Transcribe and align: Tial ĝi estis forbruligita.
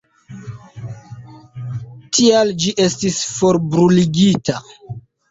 Tial 2.17 2.53
ĝi 2.63 2.73
estis 2.85 3.19
forbruligita. 3.33 4.57